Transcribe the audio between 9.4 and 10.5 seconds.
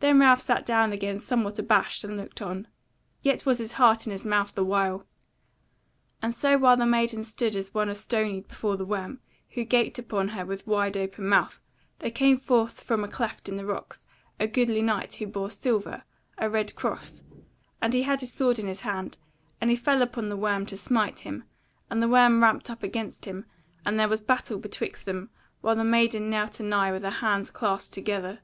who gaped upon her